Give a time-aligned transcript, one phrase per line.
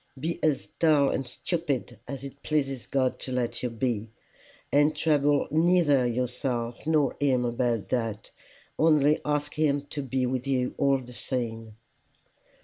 [0.19, 4.09] Be as dull and stupid as it pleases God to let you be,
[4.71, 8.31] and trouble neither yourself nor him about that,
[8.79, 11.75] only ask him to be with you all the same."